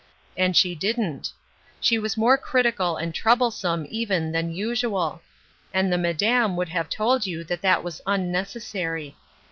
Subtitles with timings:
[0.35, 1.31] And she didn't.
[1.79, 5.21] She was more critical and troublesome, even, than usual;
[5.75, 9.15] and the" Madame" would have told jom that that was unnecessary.